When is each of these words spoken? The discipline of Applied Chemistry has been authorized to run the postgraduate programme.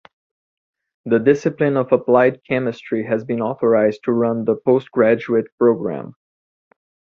The 1.05 1.19
discipline 1.19 1.77
of 1.77 1.91
Applied 1.91 2.41
Chemistry 2.47 3.05
has 3.05 3.23
been 3.23 3.39
authorized 3.39 4.03
to 4.05 4.11
run 4.11 4.45
the 4.45 4.55
postgraduate 4.55 5.45
programme. 5.59 6.15